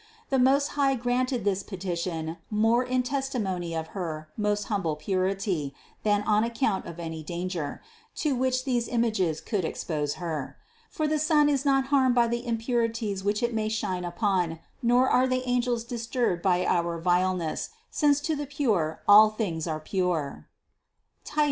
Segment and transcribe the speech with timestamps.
[0.31, 5.75] The Most High granted this petition more in testimony of her most hum ble purity
[6.01, 7.83] than on account of any danger,
[8.15, 10.57] to which these images could expose Her;
[10.89, 15.07] for the sun is not harmed by the impurities which it may shine upon, nor
[15.07, 19.79] are the an gels disturbed by our vileness, since to the pure all things are
[19.79, 20.47] pure
[21.23, 21.37] (Tit.